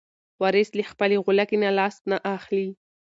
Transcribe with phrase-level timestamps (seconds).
[0.41, 2.67] وارث له خپلې غولکې نه لاس نه اخلي.